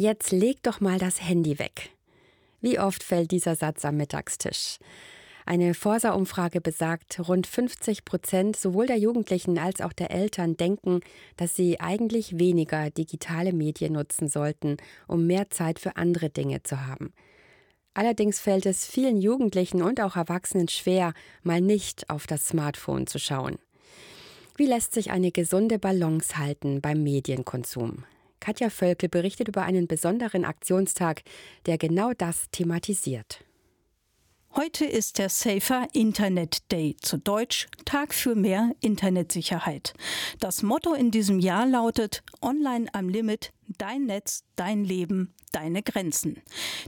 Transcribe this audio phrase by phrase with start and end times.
[0.00, 1.90] Jetzt leg doch mal das Handy weg.
[2.60, 4.78] Wie oft fällt dieser Satz am Mittagstisch?
[5.44, 11.00] Eine Forsa-Umfrage besagt, rund 50 Prozent sowohl der Jugendlichen als auch der Eltern denken,
[11.36, 14.76] dass sie eigentlich weniger digitale Medien nutzen sollten,
[15.08, 17.12] um mehr Zeit für andere Dinge zu haben.
[17.92, 21.12] Allerdings fällt es vielen Jugendlichen und auch Erwachsenen schwer,
[21.42, 23.58] mal nicht auf das Smartphone zu schauen.
[24.54, 28.04] Wie lässt sich eine gesunde Balance halten beim Medienkonsum?
[28.48, 31.22] Katja Völkel berichtet über einen besonderen Aktionstag,
[31.66, 33.44] der genau das thematisiert.
[34.56, 39.92] Heute ist der Safer Internet Day, zu Deutsch Tag für mehr Internetsicherheit.
[40.40, 46.40] Das Motto in diesem Jahr lautet Online am Limit, dein Netz, dein Leben, deine Grenzen.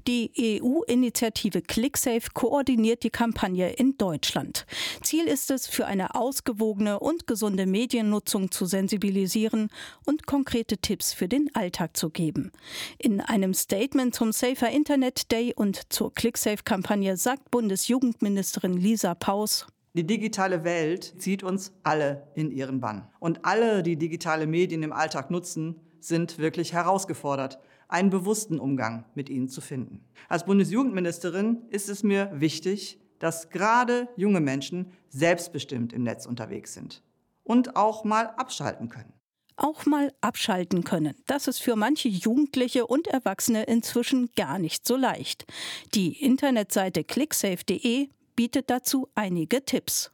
[0.07, 4.67] Die EU-Initiative ClickSafe koordiniert die Kampagne in Deutschland.
[5.03, 9.69] Ziel ist es, für eine ausgewogene und gesunde Mediennutzung zu sensibilisieren
[10.07, 12.53] und konkrete Tipps für den Alltag zu geben.
[12.99, 20.07] In einem Statement zum Safer Internet Day und zur ClickSafe-Kampagne sagt Bundesjugendministerin Lisa Paus, die
[20.07, 23.09] digitale Welt zieht uns alle in ihren Bann.
[23.19, 29.29] Und alle, die digitale Medien im Alltag nutzen, sind wirklich herausgefordert, einen bewussten Umgang mit
[29.29, 30.05] ihnen zu finden.
[30.29, 37.03] Als Bundesjugendministerin ist es mir wichtig, dass gerade junge Menschen selbstbestimmt im Netz unterwegs sind
[37.45, 39.13] und auch mal abschalten können.
[39.57, 41.15] Auch mal abschalten können.
[41.27, 45.45] Das ist für manche Jugendliche und Erwachsene inzwischen gar nicht so leicht.
[45.95, 50.11] Die Internetseite clicksafe.de bietet dazu einige Tipps.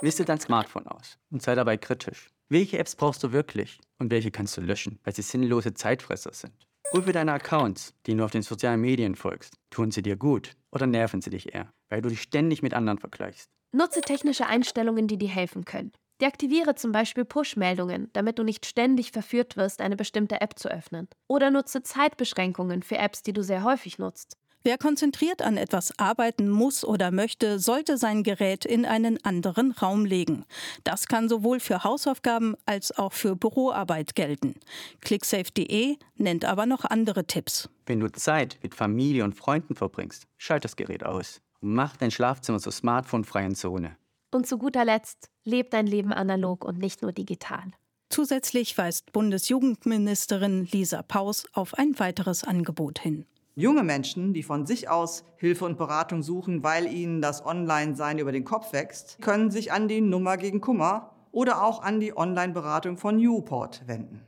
[0.00, 2.30] Liste dein Smartphone aus und sei dabei kritisch.
[2.48, 6.52] Welche Apps brauchst du wirklich und welche kannst du löschen, weil sie sinnlose Zeitfresser sind?
[6.90, 9.54] Prüfe deine Accounts, die du auf den sozialen Medien folgst.
[9.70, 12.98] Tun sie dir gut oder nerven sie dich eher, weil du dich ständig mit anderen
[12.98, 13.48] vergleichst?
[13.72, 15.92] Nutze technische Einstellungen, die dir helfen können.
[16.20, 21.08] Deaktiviere zum Beispiel Push-Meldungen, damit du nicht ständig verführt wirst, eine bestimmte App zu öffnen.
[21.26, 24.36] Oder nutze Zeitbeschränkungen für Apps, die du sehr häufig nutzt.
[24.64, 30.04] Wer konzentriert an etwas arbeiten muss oder möchte, sollte sein Gerät in einen anderen Raum
[30.04, 30.44] legen.
[30.84, 34.54] Das kann sowohl für Hausaufgaben als auch für Büroarbeit gelten.
[35.00, 37.68] Clicksafe.de nennt aber noch andere Tipps.
[37.86, 42.12] Wenn du Zeit mit Familie und Freunden verbringst, schalt das Gerät aus und mach dein
[42.12, 43.96] Schlafzimmer zur smartphone-freien Zone.
[44.30, 47.64] Und zu guter Letzt, leb dein Leben analog und nicht nur digital.
[48.08, 53.26] Zusätzlich weist Bundesjugendministerin Lisa Paus auf ein weiteres Angebot hin.
[53.54, 58.32] Junge Menschen, die von sich aus Hilfe und Beratung suchen, weil ihnen das Online-Sein über
[58.32, 62.96] den Kopf wächst, können sich an die Nummer gegen Kummer oder auch an die Online-Beratung
[62.96, 64.22] von Newport wenden.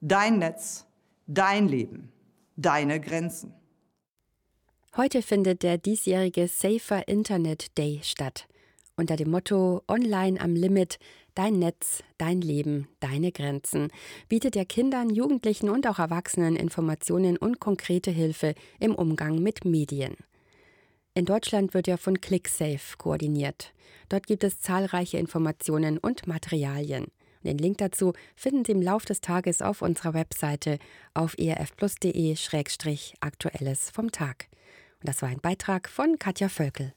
[0.00, 0.86] Dein Netz,
[1.28, 2.12] dein Leben,
[2.56, 3.54] deine Grenzen.
[4.96, 8.48] Heute findet der diesjährige Safer Internet Day statt.
[8.98, 10.98] Unter dem Motto Online am Limit,
[11.36, 13.92] dein Netz, dein Leben, deine Grenzen
[14.28, 20.16] bietet er Kindern, Jugendlichen und auch Erwachsenen Informationen und konkrete Hilfe im Umgang mit Medien.
[21.14, 23.72] In Deutschland wird er von ClickSafe koordiniert.
[24.08, 27.06] Dort gibt es zahlreiche Informationen und Materialien.
[27.44, 30.80] Den Link dazu finden Sie im Laufe des Tages auf unserer Webseite
[31.14, 34.48] auf erfplus.de-aktuelles vom Tag.
[34.98, 36.94] Und das war ein Beitrag von Katja Völkel.